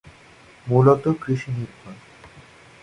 [0.67, 1.95] মূলত কৃৃৃৃষিনির্ভর।